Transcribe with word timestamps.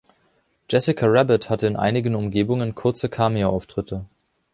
Jessica 0.67 1.05
Rabbit 1.05 1.51
hat 1.51 1.61
in 1.61 1.75
einigen 1.75 2.15
Umgebungen 2.15 2.73
kurze 2.73 3.07
Cameo-Auftritte. 3.07 4.05